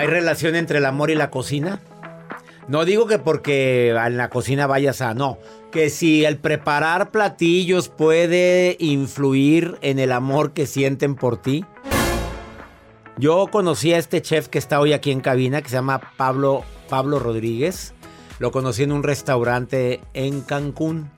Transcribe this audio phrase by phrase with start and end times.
[0.00, 1.78] ¿Hay relación entre el amor y la cocina?
[2.68, 5.12] No digo que porque en la cocina vayas a...
[5.12, 5.36] No,
[5.70, 11.66] que si el preparar platillos puede influir en el amor que sienten por ti.
[13.18, 16.64] Yo conocí a este chef que está hoy aquí en cabina, que se llama Pablo,
[16.88, 17.92] Pablo Rodríguez.
[18.38, 21.10] Lo conocí en un restaurante en Cancún.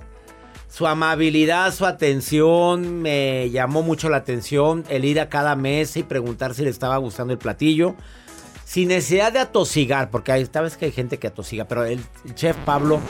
[0.67, 4.83] Su amabilidad, su atención me llamó mucho la atención.
[4.89, 7.95] El ir a cada mesa y preguntar si le estaba gustando el platillo.
[8.73, 12.01] Sin necesidad de atosigar, porque hay, vez que hay gente que atosiga, pero el
[12.35, 13.01] chef Pablo,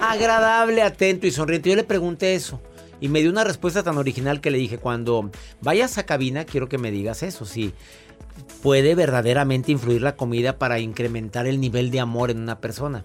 [0.00, 1.70] agradable, atento y sonriente.
[1.70, 2.60] Yo le pregunté eso
[3.00, 6.68] y me dio una respuesta tan original que le dije, cuando vayas a cabina, quiero
[6.68, 7.72] que me digas eso, si
[8.64, 13.04] puede verdaderamente influir la comida para incrementar el nivel de amor en una persona.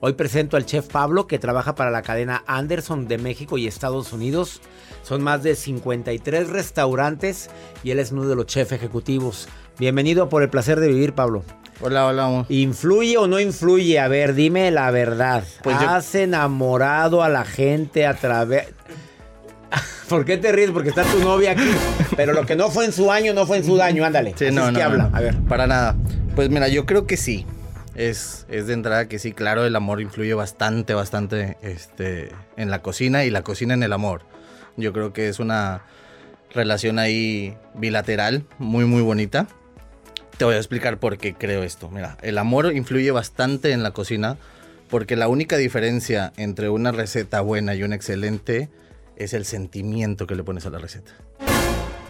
[0.00, 4.12] Hoy presento al chef Pablo que trabaja para la cadena Anderson de México y Estados
[4.12, 4.60] Unidos.
[5.02, 7.48] Son más de 53 restaurantes
[7.82, 9.48] y él es uno de los chefs ejecutivos.
[9.76, 11.42] Bienvenido por el placer de vivir, Pablo.
[11.80, 12.46] Hola, hola, amor.
[12.48, 13.98] ¿Influye o no influye?
[13.98, 15.42] A ver, dime la verdad.
[15.64, 18.68] Pues ¿Has enamorado a la gente a través...
[20.08, 20.70] ¿Por qué te ríes?
[20.70, 21.68] Porque está tu novia aquí.
[22.16, 24.04] Pero lo que no fue en su año, no fue en su daño.
[24.04, 24.34] Ándale.
[24.36, 25.10] Sí, no, no, habla.
[25.12, 25.36] A ver.
[25.48, 25.96] Para nada.
[26.36, 27.44] Pues mira, yo creo que sí.
[27.96, 32.82] Es, es, de entrada que sí, claro, el amor influye bastante, bastante este, en la
[32.82, 34.22] cocina y la cocina en el amor.
[34.76, 35.82] Yo creo que es una
[36.52, 39.46] relación ahí bilateral, muy, muy bonita.
[40.36, 41.88] Te voy a explicar por qué creo esto.
[41.90, 44.36] Mira, el amor influye bastante en la cocina
[44.90, 48.68] porque la única diferencia entre una receta buena y una excelente
[49.16, 51.12] es el sentimiento que le pones a la receta.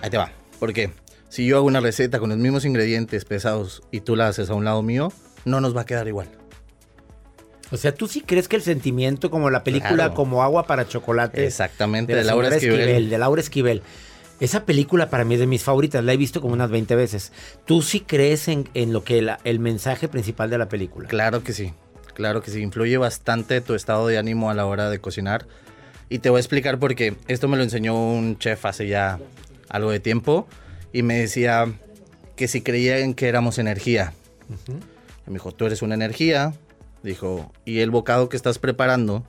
[0.01, 0.33] Ahí te va.
[0.59, 0.91] ¿Por qué?
[1.29, 4.55] Si yo hago una receta con los mismos ingredientes pesados y tú la haces a
[4.55, 5.13] un lado mío,
[5.45, 6.29] no nos va a quedar igual.
[7.71, 11.47] O sea, ¿tú sí crees que el sentimiento, como la película Como agua para chocolate?
[11.47, 12.81] Exactamente, de, Laura Esquivel.
[12.81, 13.11] Esquivel.
[13.11, 13.83] De Laura Esquivel.
[14.41, 17.33] Esa película para mí es de mis favoritas, la he visto como unas 20 veces.
[17.67, 21.09] ¿Tú sí crees en, lo que el mensaje principal de la película?
[21.09, 21.73] Claro que sí,
[22.15, 22.61] claro que sí.
[22.61, 25.47] Influye bastante tu estado de ánimo a la hora de cocinar.
[26.09, 27.15] Y te voy a explicar por qué.
[27.29, 29.19] Esto me lo enseñó un chef hace ya
[29.69, 30.47] algo de tiempo
[30.93, 31.73] y me decía
[32.37, 34.13] que si creían que éramos energía.
[35.27, 36.55] Me dijo, tú eres una energía.
[37.05, 39.25] Dijo, y el bocado que estás preparando,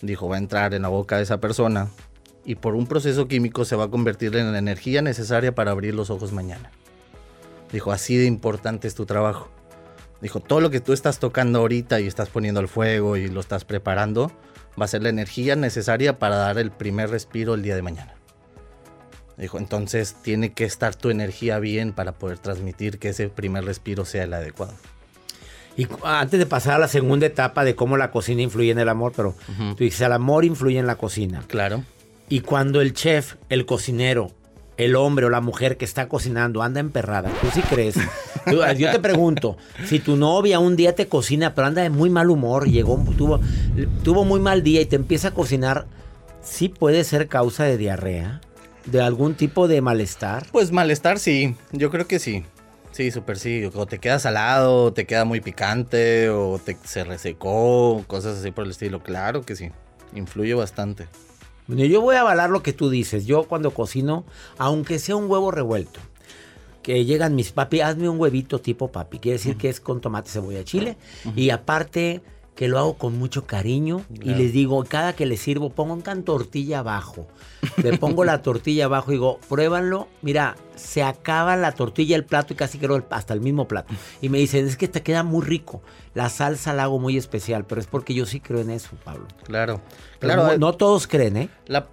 [0.00, 1.88] dijo, va a entrar en la boca de esa persona
[2.48, 5.94] y por un proceso químico se va a convertir en la energía necesaria para abrir
[5.94, 6.70] los ojos mañana.
[7.70, 9.50] Dijo, así de importante es tu trabajo.
[10.22, 13.40] Dijo, todo lo que tú estás tocando ahorita y estás poniendo al fuego y lo
[13.40, 14.32] estás preparando,
[14.80, 18.14] va a ser la energía necesaria para dar el primer respiro el día de mañana.
[19.36, 24.06] Dijo, entonces tiene que estar tu energía bien para poder transmitir que ese primer respiro
[24.06, 24.72] sea el adecuado.
[25.76, 28.88] Y antes de pasar a la segunda etapa de cómo la cocina influye en el
[28.88, 29.36] amor, pero
[29.76, 31.44] tú dices, el amor influye en la cocina.
[31.46, 31.84] Claro.
[32.28, 34.30] Y cuando el chef, el cocinero,
[34.76, 37.96] el hombre o la mujer que está cocinando anda emperrada, ¿tú sí crees?
[38.78, 39.56] Yo te pregunto,
[39.86, 43.40] si tu novia un día te cocina, pero anda de muy mal humor, llegó, tuvo,
[44.04, 45.86] tuvo muy mal día y te empieza a cocinar,
[46.42, 48.40] ¿sí puede ser causa de diarrea?
[48.86, 50.46] ¿De algún tipo de malestar?
[50.52, 52.44] Pues malestar sí, yo creo que sí.
[52.92, 53.68] Sí, súper sí.
[53.74, 58.64] O te queda salado, te queda muy picante, o te, se resecó, cosas así por
[58.64, 59.02] el estilo.
[59.02, 59.70] Claro que sí,
[60.14, 61.06] influye bastante.
[61.68, 63.26] Bueno, yo voy a avalar lo que tú dices.
[63.26, 64.24] Yo cuando cocino,
[64.56, 66.00] aunque sea un huevo revuelto,
[66.82, 69.18] que llegan mis papi, hazme un huevito tipo papi.
[69.18, 70.96] Quiere decir que es con tomate, cebolla, chile.
[71.36, 72.22] Y aparte
[72.58, 76.80] que lo hago con mucho cariño y les digo, cada que les sirvo, pongan tortilla
[76.80, 77.28] abajo.
[77.80, 80.08] Le pongo la tortilla abajo y digo, pruébanlo.
[80.22, 83.94] Mira, se acaba la tortilla, el plato y casi creo hasta el mismo plato.
[84.20, 85.82] Y me dicen, es que te queda muy rico.
[86.14, 89.28] La salsa la hago muy especial, pero es porque yo sí creo en eso, Pablo.
[89.44, 89.80] Claro.
[90.18, 91.50] claro no, todos creen, ¿eh?
[91.68, 91.86] La,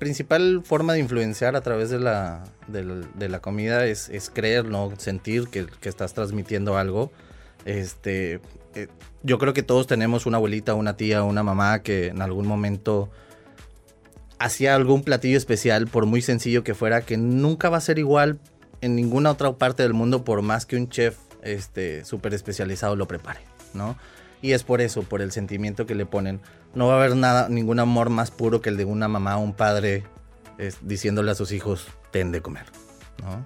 [0.00, 4.92] principal forma de influenciar a través de la, de la, comida es, es, creer, ¿no?
[4.98, 7.12] Sentir que, que estás transmitiendo algo.
[7.64, 8.40] Este,
[8.74, 8.88] eh,
[9.22, 13.10] yo creo que todos tenemos una abuelita, una tía, una mamá que en algún momento
[14.38, 18.38] hacía algún platillo especial, por muy sencillo que fuera, que nunca va a ser igual
[18.80, 23.08] en ninguna otra parte del mundo, por más que un chef este súper especializado lo
[23.08, 23.40] prepare,
[23.74, 23.96] ¿no?
[24.40, 26.40] Y es por eso, por el sentimiento que le ponen.
[26.74, 29.40] No va a haber nada, ningún amor más puro que el de una mamá o
[29.40, 30.04] un padre
[30.82, 32.66] diciéndole a sus hijos, ten de comer,
[33.22, 33.44] ¿no?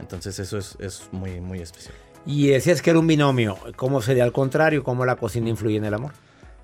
[0.00, 1.94] Entonces eso es, es muy, muy especial.
[2.26, 3.56] Y decías que era un binomio.
[3.76, 4.82] ¿Cómo sería al contrario?
[4.82, 6.12] ¿Cómo la cocina influye en el amor?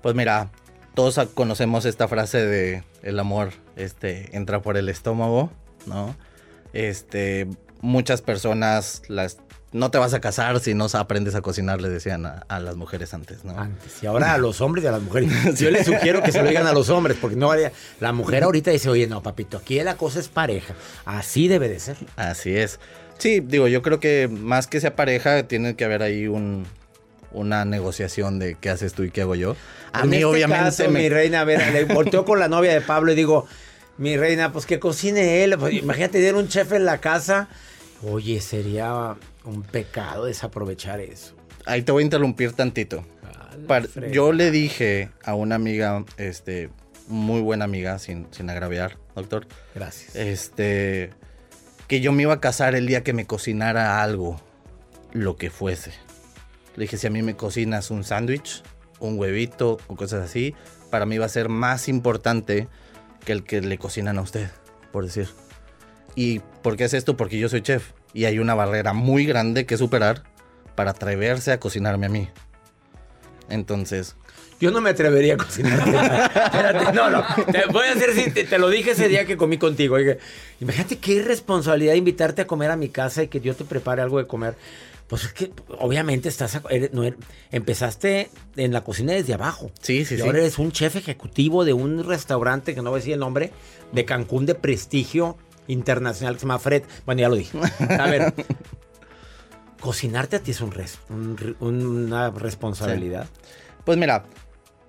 [0.01, 0.49] Pues mira,
[0.93, 5.49] todos conocemos esta frase de el amor este, entra por el estómago,
[5.85, 6.15] ¿no?
[6.73, 7.47] Este,
[7.81, 9.37] muchas personas las
[9.73, 12.75] no te vas a casar si no aprendes a cocinar, le decían a, a las
[12.75, 13.57] mujeres antes, ¿no?
[13.59, 14.01] Antes.
[14.01, 15.29] Y ahora a los hombres y a las mujeres.
[15.59, 17.71] Yo les sugiero que se lo digan a los hombres, porque no vaya.
[17.99, 20.73] La mujer ahorita dice, oye, no, papito, aquí la cosa es pareja.
[21.05, 21.97] Así debe de ser.
[22.15, 22.79] Así es.
[23.17, 26.65] Sí, digo, yo creo que más que sea pareja, tiene que haber ahí un,
[27.31, 29.55] una negociación de qué haces tú y qué hago yo.
[29.91, 32.47] A en mí, este obviamente, caso, me- mi reina, a ver, le volteo con la
[32.47, 33.47] novia de Pablo y digo,
[33.97, 35.55] mi reina, pues que cocine él.
[35.57, 37.47] Pues, imagínate tener un chef en la casa.
[38.01, 41.35] Oye, sería un pecado desaprovechar eso.
[41.65, 43.05] ahí te voy a interrumpir tantito.
[43.69, 44.11] Alfredo.
[44.11, 46.69] yo le dije a una amiga, este,
[47.07, 50.15] muy buena amiga, sin, sin agraviar, doctor, Gracias.
[50.15, 51.11] este,
[51.87, 54.41] que yo me iba a casar el día que me cocinara algo,
[55.11, 55.91] lo que fuese.
[56.75, 58.63] Le dije, si a mí me cocinas un sándwich,
[58.99, 60.55] un huevito o cosas así,
[60.89, 62.67] para mí va a ser más importante
[63.25, 64.49] que el que le cocinan a usted,
[64.91, 65.29] por decir.
[66.15, 67.15] ¿Y por qué es esto?
[67.15, 70.23] Porque yo soy chef y hay una barrera muy grande que superar
[70.75, 72.27] para atreverse a cocinarme a mí.
[73.49, 74.15] Entonces,
[74.59, 75.79] Yo no me atrevería a cocinar.
[76.45, 77.23] Espérate, no, no.
[77.51, 79.97] Te voy a decir si te, te lo dije ese día que comí contigo.
[79.97, 80.19] Dije,
[80.61, 84.19] imagínate qué irresponsabilidad invitarte a comer a mi casa y que yo te prepare algo
[84.19, 84.55] de comer.
[85.07, 87.19] Pues es que obviamente estás a- eres- no eres-
[87.51, 89.69] empezaste en la cocina desde abajo.
[89.81, 90.23] Sí, sí, y sí.
[90.23, 93.51] ahora eres un chef ejecutivo de un restaurante que no voy a decir el nombre,
[93.91, 95.37] de Cancún de prestigio
[95.67, 96.83] internacional que se llama Fred.
[97.05, 97.57] Bueno, ya lo dije.
[97.99, 98.33] A ver,
[99.79, 101.35] cocinarte a ti es un res- un
[101.85, 103.27] una responsabilidad.
[103.85, 104.25] Pues mira,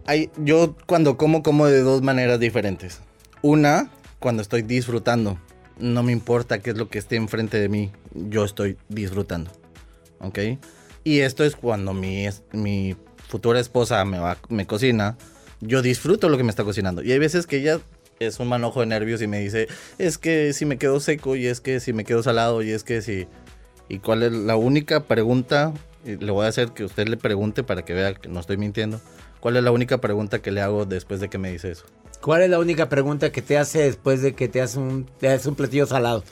[0.07, 3.01] hay, yo cuando como, como de dos maneras diferentes.
[3.43, 5.39] Una, cuando estoy disfrutando.
[5.77, 9.51] No me importa qué es lo que esté enfrente de mí, yo estoy disfrutando.
[10.21, 10.39] ¿Ok?
[11.03, 12.97] Y esto es cuando mi, mi
[13.29, 15.19] futura esposa me, va, me cocina,
[15.61, 17.03] yo disfruto lo que me está cocinando.
[17.03, 17.81] Y hay veces que ella
[18.21, 19.69] es un manojo de nervios y me dice,
[19.99, 22.85] es que si me quedo seco, y es que si me quedo salado, y es
[22.85, 23.27] que si...
[23.89, 25.73] ¿Y cuál es la única pregunta?
[26.05, 29.01] Le voy a hacer que usted le pregunte para que vea que no estoy mintiendo.
[29.41, 31.85] ¿Cuál es la única pregunta que le hago después de que me dice eso?
[32.23, 35.29] ¿Cuál es la única pregunta que te hace después de que te hace un, te
[35.29, 36.25] hace un platillo salado?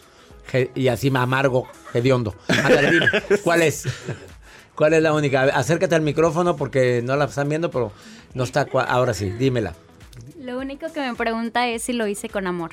[0.75, 2.34] Y así amargo, hediondo.
[2.49, 3.00] Ándale,
[3.44, 3.84] ¿cuál es?
[4.75, 5.43] ¿Cuál es la única?
[5.43, 7.93] Acércate al micrófono porque no la están viendo, pero
[8.34, 8.67] no está.
[8.88, 9.75] Ahora sí, dímela.
[10.41, 12.73] Lo único que me pregunta es si lo hice con amor.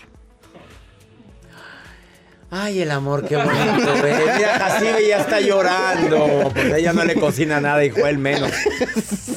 [2.52, 3.94] Ay, el amor, qué bonito.
[4.02, 4.20] ¿ves?
[4.38, 6.50] Mira, Jacibe ya está llorando.
[6.52, 8.52] Pues ella no le cocina nada, hijo, él menos.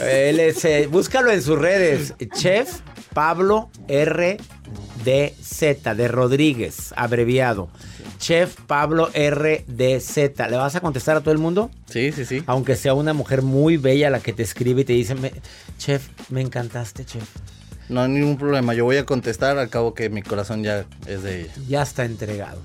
[0.01, 2.15] Él es, eh, búscalo en sus redes.
[2.35, 2.81] Chef
[3.13, 4.39] Pablo R.
[5.05, 5.35] D.
[5.43, 7.69] Z, de Rodríguez, abreviado.
[8.19, 9.65] Chef Pablo R.
[9.67, 10.01] D.
[10.01, 10.49] Z.
[10.49, 11.71] ¿Le vas a contestar a todo el mundo?
[11.91, 12.43] Sí, sí, sí.
[12.47, 15.33] Aunque sea una mujer muy bella la que te escribe y te dice, "Me-
[15.77, 17.25] Chef, me encantaste, chef.
[17.93, 18.73] No hay ningún problema.
[18.75, 21.53] Yo voy a contestar al cabo que mi corazón ya es de ella.
[21.69, 22.63] Ya está entregado.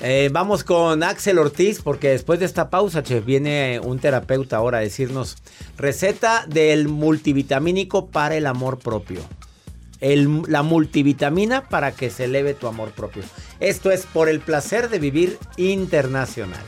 [0.00, 4.78] Eh, vamos con Axel Ortiz, porque después de esta pausa, chef, viene un terapeuta ahora
[4.78, 5.36] a decirnos
[5.76, 9.20] receta del multivitamínico para el amor propio.
[10.00, 13.22] El- la multivitamina para que se eleve tu amor propio.
[13.60, 16.62] Esto es por el placer de vivir internacional.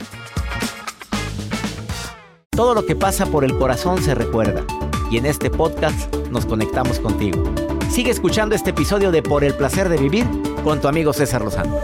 [2.50, 4.64] Todo lo que pasa por el corazón se recuerda.
[5.10, 7.52] Y en este podcast nos conectamos contigo.
[7.94, 10.26] Sigue escuchando este episodio de Por el placer de vivir
[10.64, 11.78] con tu amigo César Lozano.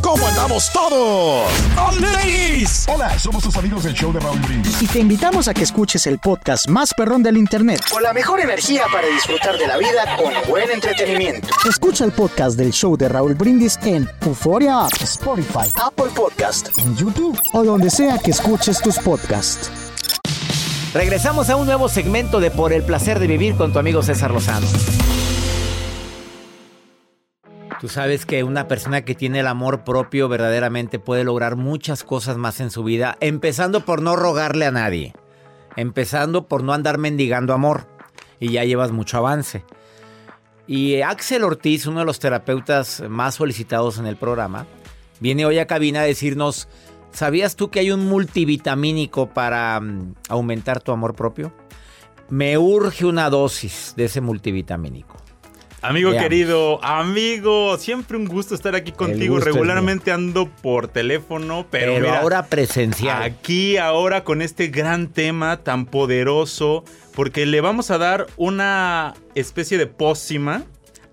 [0.00, 1.50] ¿Cómo andamos todos?
[2.00, 2.86] ¡Ladies!
[2.88, 4.80] Hola, somos tus amigos del show de Raúl Brindis.
[4.80, 7.80] y te invitamos a que escuches el podcast más perrón del internet.
[7.90, 11.48] Con la mejor energía para disfrutar de la vida con buen entretenimiento.
[11.68, 16.68] Escucha el podcast del show de Raúl Brindis en Euforia App, Spotify, Apple Podcast.
[16.78, 19.70] en YouTube o donde sea que escuches tus podcasts.
[20.92, 24.32] Regresamos a un nuevo segmento de Por el placer de vivir con tu amigo César
[24.32, 24.66] Lozano.
[27.80, 32.38] Tú sabes que una persona que tiene el amor propio verdaderamente puede lograr muchas cosas
[32.38, 35.14] más en su vida, empezando por no rogarle a nadie,
[35.76, 37.86] empezando por no andar mendigando amor,
[38.40, 39.64] y ya llevas mucho avance.
[40.66, 44.66] Y Axel Ortiz, uno de los terapeutas más solicitados en el programa,
[45.20, 46.68] viene hoy a cabina a decirnos,
[47.12, 51.52] ¿sabías tú que hay un multivitamínico para mm, aumentar tu amor propio?
[52.28, 55.16] Me urge una dosis de ese multivitamínico.
[55.82, 56.28] Amigo Veamos.
[56.28, 59.40] querido, amigo, siempre un gusto estar aquí contigo.
[59.40, 63.22] Regularmente ando por teléfono, pero, Pero, mira, ahora presencial.
[63.22, 69.78] aquí ahora con este gran tema tan poderoso, porque le vamos a dar una especie
[69.78, 70.64] de pócima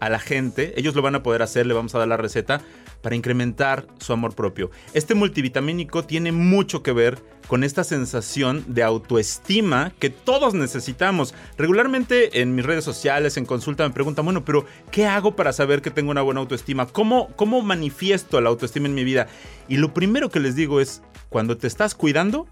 [0.02, 0.74] a la gente.
[0.76, 2.62] Ellos lo van a poder hacer, le vamos a dar la receta
[3.02, 4.72] para incrementar su amor propio.
[4.94, 11.34] Este multivitamínico tiene mucho que ver con esta sensación de autoestima que todos necesitamos.
[11.58, 15.82] Regularmente en mis redes sociales, en consulta, me preguntan, bueno, pero ¿qué hago para saber
[15.82, 16.88] que tengo una buena autoestima?
[16.88, 19.28] ¿Cómo, cómo manifiesto la autoestima en mi vida?
[19.68, 22.48] Y lo primero que les digo es, cuando te estás cuidando,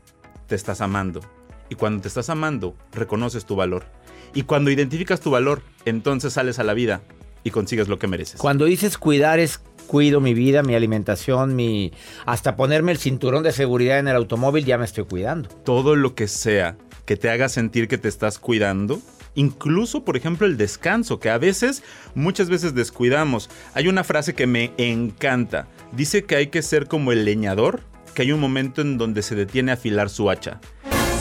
[0.47, 1.21] te estás amando.
[1.69, 3.85] Y cuando te estás amando, reconoces tu valor.
[4.33, 7.01] Y cuando identificas tu valor, entonces sales a la vida
[7.43, 8.39] y consigues lo que mereces.
[8.39, 11.91] Cuando dices cuidar es cuido mi vida, mi alimentación, mi
[12.25, 15.49] hasta ponerme el cinturón de seguridad en el automóvil ya me estoy cuidando.
[15.63, 18.99] Todo lo que sea que te haga sentir que te estás cuidando,
[19.35, 21.83] incluso por ejemplo el descanso, que a veces,
[22.15, 23.49] muchas veces descuidamos.
[23.73, 25.67] Hay una frase que me encanta.
[25.91, 27.81] Dice que hay que ser como el leñador,
[28.13, 30.59] que hay un momento en donde se detiene a afilar su hacha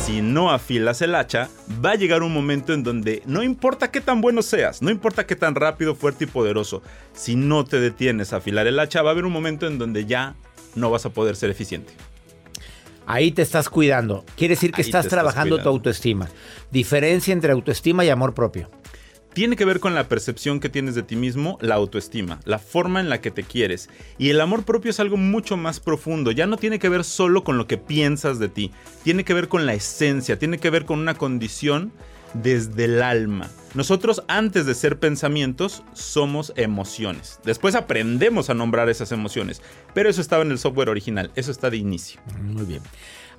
[0.05, 1.49] si no afilas el hacha,
[1.83, 5.27] va a llegar un momento en donde no importa qué tan bueno seas, no importa
[5.27, 6.83] qué tan rápido, fuerte y poderoso,
[7.15, 10.05] si no te detienes a afilar el hacha, va a haber un momento en donde
[10.05, 10.35] ya
[10.75, 11.95] no vas a poder ser eficiente.
[13.07, 14.27] Ahí te estás cuidando.
[14.37, 16.29] Quiere decir que estás trabajando tu autoestima.
[16.71, 18.71] Diferencia entre autoestima y amor propio.
[19.35, 23.01] Tiene que ver con la percepción que tienes de ti mismo, la autoestima, la forma
[23.01, 23.91] en la que te quieres.
[24.17, 26.31] Y el amor propio es algo mucho más profundo.
[26.31, 28.71] Ya no tiene que ver solo con lo que piensas de ti.
[29.03, 31.93] Tiene que ver con la esencia, tiene que ver con una condición
[32.33, 33.51] desde el alma.
[33.75, 37.41] Nosotros antes de ser pensamientos somos emociones.
[37.45, 39.63] Después aprendemos a nombrar esas emociones.
[39.95, 41.33] Pero eso estaba en el software original.
[41.35, 42.21] Eso está de inicio.
[42.41, 42.83] Muy bien.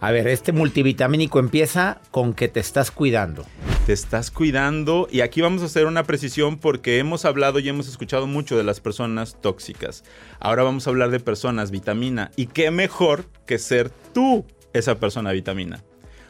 [0.02, 3.46] A ver, este multivitamínico empieza con que te estás cuidando.
[3.86, 7.88] Te estás cuidando y aquí vamos a hacer una precisión porque hemos hablado y hemos
[7.88, 10.04] escuchado mucho de las personas tóxicas.
[10.40, 15.32] Ahora vamos a hablar de personas vitamina y qué mejor que ser tú esa persona
[15.34, 15.84] vitamina.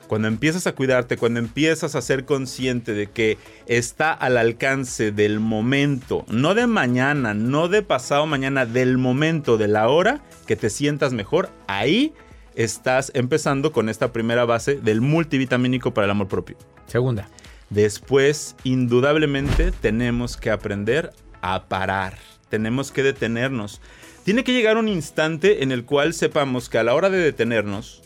[0.08, 5.40] Cuando empiezas a cuidarte, cuando empiezas a ser consciente de que está al alcance del
[5.40, 10.70] momento, no de mañana, no de pasado mañana, del momento, de la hora, que te
[10.70, 12.14] sientas mejor, ahí
[12.54, 16.58] estás empezando con esta primera base del multivitamínico para el amor propio.
[16.88, 17.30] Segunda.
[17.75, 22.17] Después, indudablemente, tenemos que aprender a parar.
[22.48, 23.82] Tenemos que detenernos.
[24.24, 28.01] Tiene que llegar un instante en el cual sepamos que a la hora de detenernos,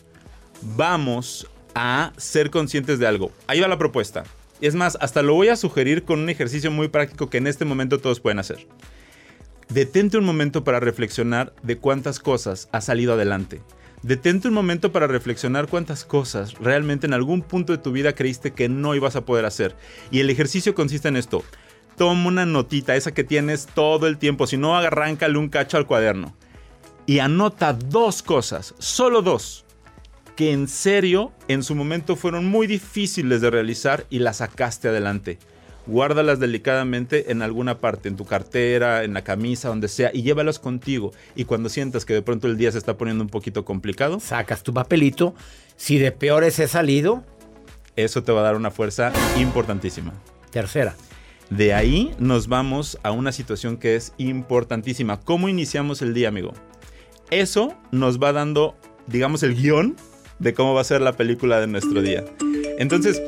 [0.76, 1.46] vamos
[1.76, 3.30] a ser conscientes de algo.
[3.46, 4.24] Ahí va la propuesta.
[4.60, 7.64] Es más, hasta lo voy a sugerir con un ejercicio muy práctico que en este
[7.64, 8.66] momento todos pueden hacer.
[9.68, 13.60] Detente un momento para reflexionar de cuántas cosas has salido adelante.
[14.02, 18.52] Detente un momento para reflexionar cuántas cosas realmente en algún punto de tu vida creíste
[18.52, 19.76] que no ibas a poder hacer.
[20.10, 21.44] Y el ejercicio consiste en esto.
[21.98, 24.46] Toma una notita, esa que tienes todo el tiempo.
[24.46, 26.34] Si no, arráncale un cacho al cuaderno.
[27.04, 29.66] Y anota dos cosas, solo dos,
[30.34, 35.38] que en serio en su momento fueron muy difíciles de realizar y las sacaste adelante.
[35.90, 40.60] Guárdalas delicadamente en alguna parte, en tu cartera, en la camisa, donde sea, y llévalas
[40.60, 41.12] contigo.
[41.34, 44.62] Y cuando sientas que de pronto el día se está poniendo un poquito complicado, Sacas
[44.62, 45.34] tu papelito.
[45.76, 47.24] Si de peores he salido,
[47.96, 50.12] eso te va a dar una fuerza importantísima.
[50.50, 50.94] tercera.
[51.50, 55.20] De ahí nos vamos a una situación que es importantísima.
[55.20, 56.52] ¿Cómo iniciamos el día, amigo?
[57.30, 58.76] Eso nos va dando,
[59.08, 59.96] digamos, el guion
[60.38, 62.24] de cómo va a ser la película de nuestro día.
[62.78, 63.20] Entonces,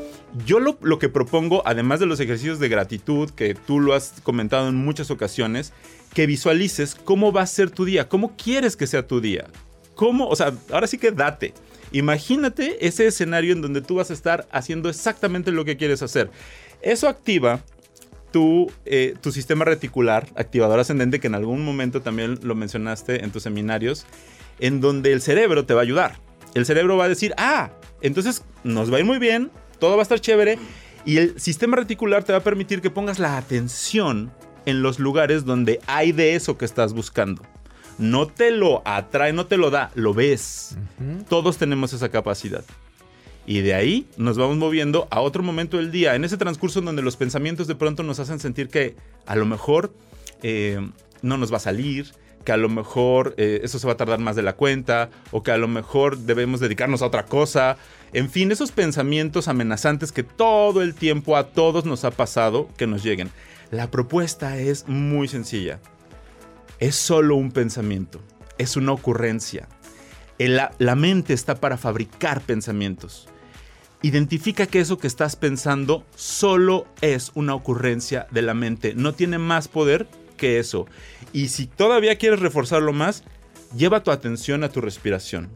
[0.46, 4.20] yo lo, lo que propongo, además de los ejercicios de gratitud, que tú lo has
[4.22, 5.72] comentado en muchas ocasiones,
[6.14, 9.46] que visualices cómo va a ser tu día, cómo quieres que sea tu día.
[9.94, 10.28] ¿Cómo?
[10.28, 11.54] O sea, ahora sí que date.
[11.92, 16.30] Imagínate ese escenario en donde tú vas a estar haciendo exactamente lo que quieres hacer.
[16.80, 17.62] Eso activa
[18.32, 23.30] tu, eh, tu sistema reticular, activador ascendente, que en algún momento también lo mencionaste en
[23.30, 24.06] tus seminarios,
[24.58, 26.18] en donde el cerebro te va a ayudar.
[26.54, 27.70] El cerebro va a decir, ah,
[28.00, 29.50] entonces nos va a ir muy bien,
[29.82, 30.60] todo va a estar chévere,
[31.04, 34.30] y el sistema reticular te va a permitir que pongas la atención
[34.64, 37.42] en los lugares donde hay de eso que estás buscando.
[37.98, 40.76] No te lo atrae, no te lo da, lo ves.
[41.28, 42.64] Todos tenemos esa capacidad.
[43.44, 46.84] Y de ahí nos vamos moviendo a otro momento del día, en ese transcurso en
[46.84, 48.94] donde los pensamientos de pronto nos hacen sentir que
[49.26, 49.92] a lo mejor
[50.44, 50.78] eh,
[51.22, 52.12] no nos va a salir,
[52.44, 55.42] que a lo mejor eh, eso se va a tardar más de la cuenta, o
[55.42, 57.76] que a lo mejor debemos dedicarnos a otra cosa.
[58.12, 62.86] En fin, esos pensamientos amenazantes que todo el tiempo a todos nos ha pasado que
[62.86, 63.30] nos lleguen.
[63.70, 65.80] La propuesta es muy sencilla.
[66.78, 68.20] Es solo un pensamiento,
[68.58, 69.68] es una ocurrencia.
[70.38, 73.28] La mente está para fabricar pensamientos.
[74.02, 78.94] Identifica que eso que estás pensando solo es una ocurrencia de la mente.
[78.96, 80.08] No tiene más poder
[80.42, 80.86] eso.
[81.32, 83.24] Y si todavía quieres reforzarlo más,
[83.76, 85.48] lleva tu atención a tu respiración.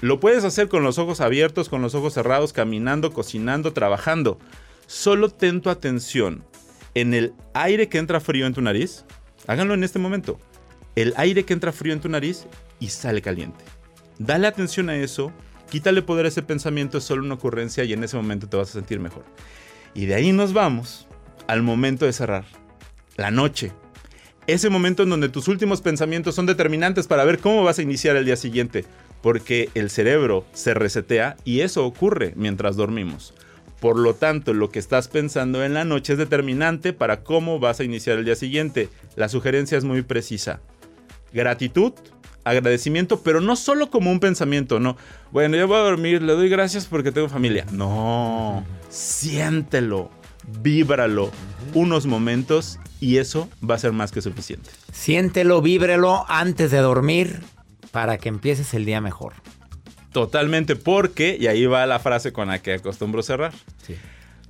[0.00, 4.38] Lo puedes hacer con los ojos abiertos, con los ojos cerrados, caminando, cocinando, trabajando.
[4.86, 6.44] Solo ten tu atención
[6.94, 9.04] en el aire que entra frío en tu nariz.
[9.46, 10.38] Háganlo en este momento.
[10.96, 12.46] el aire que entra frío en tu nariz
[12.80, 13.64] y sale caliente.
[14.18, 15.30] Dale atención a eso,
[15.70, 18.70] quítale poder a ese pensamiento, es solo una ocurrencia y en ese momento te vas
[18.70, 19.24] a sentir mejor.
[19.94, 21.06] Y de ahí nos vamos
[21.46, 22.44] al momento de cerrar,
[23.16, 23.72] la noche.
[24.46, 28.16] Ese momento en donde tus últimos pensamientos son determinantes para ver cómo vas a iniciar
[28.16, 28.84] el día siguiente,
[29.20, 33.34] porque el cerebro se resetea y eso ocurre mientras dormimos.
[33.80, 37.80] Por lo tanto, lo que estás pensando en la noche es determinante para cómo vas
[37.80, 38.88] a iniciar el día siguiente.
[39.16, 40.60] La sugerencia es muy precisa.
[41.32, 41.92] Gratitud,
[42.44, 44.96] agradecimiento, pero no solo como un pensamiento, no.
[45.32, 47.66] Bueno, ya voy a dormir, le doy gracias porque tengo familia.
[47.72, 50.10] No, siéntelo,
[50.62, 51.30] víbralo
[51.74, 54.70] unos momentos y eso va a ser más que suficiente.
[54.92, 57.40] Siéntelo, víbrelo antes de dormir
[57.90, 59.34] para que empieces el día mejor.
[60.12, 63.52] Totalmente, porque, y ahí va la frase con la que acostumbro cerrar.
[63.86, 63.96] Sí.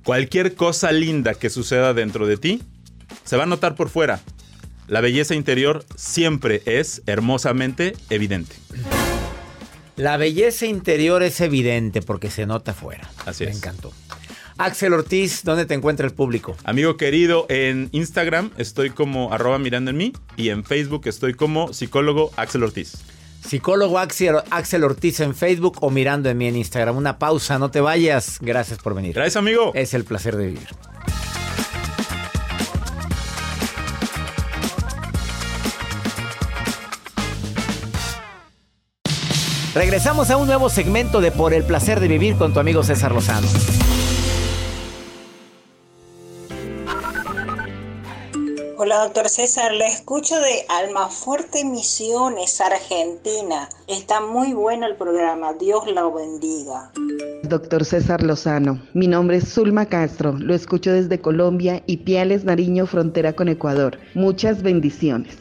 [0.03, 2.63] Cualquier cosa linda que suceda dentro de ti
[3.25, 4.21] se va a notar por fuera.
[4.87, 8.55] La belleza interior siempre es hermosamente evidente.
[9.97, 13.09] La belleza interior es evidente porque se nota afuera.
[13.25, 13.57] Así Me es.
[13.57, 13.91] encantó.
[14.57, 16.55] Axel Ortiz, ¿dónde te encuentra el público?
[16.63, 21.73] Amigo querido, en Instagram estoy como arroba mirando en mí y en Facebook estoy como
[21.73, 22.95] psicólogo Axel Ortiz.
[23.47, 26.97] Psicólogo Axel, Ortiz en Facebook o mirando en mí en Instagram.
[26.97, 28.39] Una pausa, no te vayas.
[28.41, 29.13] Gracias por venir.
[29.13, 29.71] Gracias, amigo.
[29.75, 30.67] Es el placer de vivir.
[39.75, 43.13] Regresamos a un nuevo segmento de Por el placer de vivir con tu amigo César
[43.13, 43.47] Lozano.
[48.87, 49.73] Hola, doctor César.
[49.73, 53.67] Le escucho de Almafuerte Misiones, Argentina.
[53.85, 55.51] Está muy bueno el programa.
[55.51, 56.93] Dios la bendiga.
[57.43, 62.85] Doctor César Lozano, mi nombre es Zulma Castro, lo escucho desde Colombia y Piales, Nariño,
[62.85, 63.99] frontera con Ecuador.
[64.15, 65.35] Muchas bendiciones.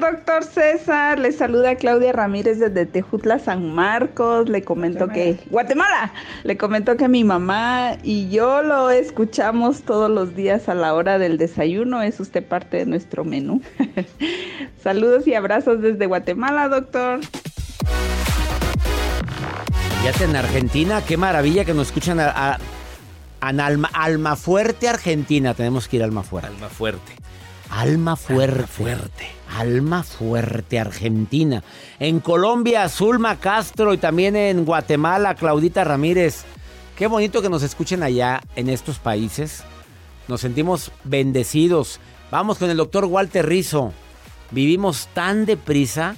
[0.00, 4.48] Doctor César, le saluda Claudia Ramírez desde Tejutla, San Marcos.
[4.48, 5.36] Le comento que.
[5.50, 6.12] Guatemala.
[6.44, 11.18] Le comento que mi mamá y yo lo escuchamos todos los días a la hora
[11.18, 12.02] del desayuno.
[12.02, 13.60] Es usted parte de nuestro menú.
[14.82, 17.20] Saludos y abrazos desde Guatemala, doctor.
[20.02, 22.58] Ya en Argentina, qué maravilla que nos escuchan a, a-
[23.42, 25.52] a Alma, Alma Fuerte, Argentina.
[25.54, 26.48] Tenemos que ir a Alma Fuerte.
[26.48, 27.12] Alma fuerte.
[27.70, 28.66] Alma Fuerte.
[28.66, 29.28] fuerte.
[29.56, 31.62] Alma Fuerte, Argentina.
[31.98, 36.44] En Colombia, Zulma Castro y también en Guatemala, Claudita Ramírez.
[36.96, 39.62] Qué bonito que nos escuchen allá en estos países.
[40.28, 42.00] Nos sentimos bendecidos.
[42.30, 43.92] Vamos con el doctor Walter Rizo.
[44.50, 46.16] Vivimos tan deprisa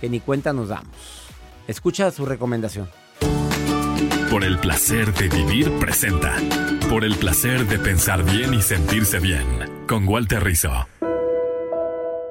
[0.00, 0.96] que ni cuenta nos damos.
[1.66, 2.88] Escucha su recomendación.
[4.30, 6.36] Por el placer de vivir presenta.
[6.90, 9.77] Por el placer de pensar bien y sentirse bien.
[9.88, 10.86] Con Walter Rizzo.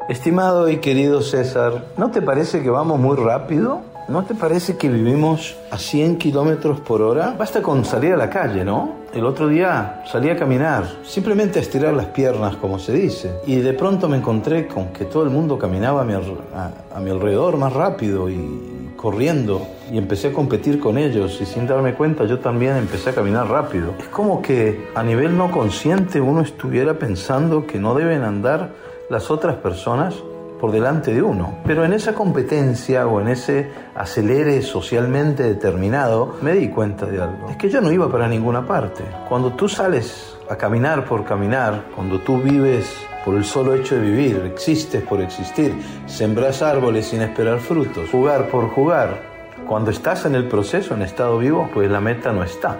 [0.07, 3.81] Estimado y querido César, ¿no te parece que vamos muy rápido?
[4.07, 7.35] ¿No te parece que vivimos a 100 kilómetros por hora?
[7.35, 8.97] Basta con salir a la calle, ¿no?
[9.11, 13.55] El otro día salí a caminar, simplemente a estirar las piernas, como se dice, y
[13.55, 17.57] de pronto me encontré con que todo el mundo caminaba a mi, a mi alrededor
[17.57, 22.39] más rápido y corriendo, y empecé a competir con ellos, y sin darme cuenta yo
[22.39, 23.93] también empecé a caminar rápido.
[23.99, 28.71] Es como que a nivel no consciente uno estuviera pensando que no deben andar
[29.09, 30.15] las otras personas
[30.59, 31.59] por delante de uno.
[31.65, 37.49] Pero en esa competencia o en ese acelere socialmente determinado, me di cuenta de algo.
[37.49, 39.03] Es que yo no iba para ninguna parte.
[39.29, 42.91] Cuando tú sales a caminar por caminar, cuando tú vives
[43.27, 48.47] por el solo hecho de vivir, existes por existir, sembras árboles sin esperar frutos, jugar
[48.47, 49.19] por jugar,
[49.67, 52.79] cuando estás en el proceso, en estado vivo, pues la meta no está.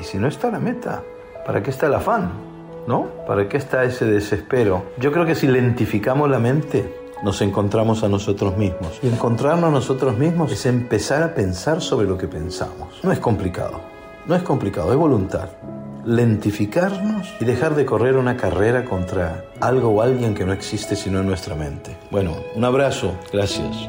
[0.00, 1.02] Y si no está la meta,
[1.44, 2.30] ¿para qué está el afán?
[2.86, 3.08] ¿No?
[3.26, 4.84] ¿Para qué está ese desespero?
[4.96, 9.00] Yo creo que si lentificamos la mente, nos encontramos a nosotros mismos.
[9.02, 13.00] Y encontrarnos a nosotros mismos es empezar a pensar sobre lo que pensamos.
[13.02, 13.80] No es complicado.
[14.28, 15.48] No es complicado, es voluntad.
[16.06, 21.20] Lentificarnos y dejar de correr una carrera contra algo o alguien que no existe sino
[21.20, 21.96] en nuestra mente.
[22.10, 23.14] Bueno, un abrazo.
[23.32, 23.88] Gracias.